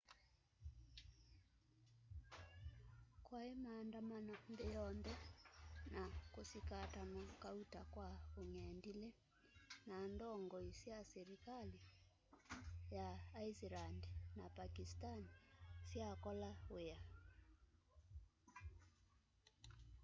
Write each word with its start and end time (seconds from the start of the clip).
kwai 3.25 3.51
maandamano 3.65 4.33
nthi 4.51 4.65
yonthe 4.75 5.13
kusikatanwa 6.33 7.23
kauta 7.43 7.81
kwa 7.93 8.07
ung'endili 8.41 9.09
na 9.87 9.97
ndongoi 10.11 10.69
sya 10.79 10.97
silikali 11.11 11.79
sya 12.85 13.07
iceland 13.47 14.01
na 14.37 14.45
pakistan 14.57 15.21
syakola 15.89 16.51
wia 16.73 16.99